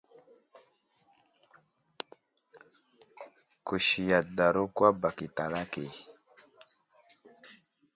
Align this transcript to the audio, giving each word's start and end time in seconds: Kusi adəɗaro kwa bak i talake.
Kusi 3.65 4.01
adəɗaro 4.17 4.61
kwa 4.75 4.87
bak 5.01 5.17
i 5.25 5.27
talake. 5.35 5.85